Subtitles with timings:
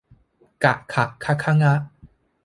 [0.63, 1.73] กะขะคะฆะงะ